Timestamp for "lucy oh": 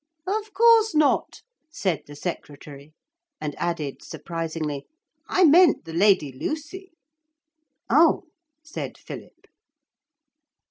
6.31-8.23